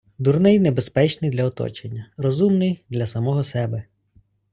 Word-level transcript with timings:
Дурний 0.17 0.59
небезпечний 0.59 1.31
для 1.31 1.43
оточення. 1.45 2.09
Розумний— 2.17 2.83
для 2.89 3.05
самого 3.05 3.43
себе. 3.43 3.83